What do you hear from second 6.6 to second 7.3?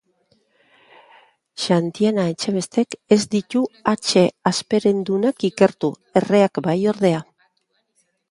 bai ordea.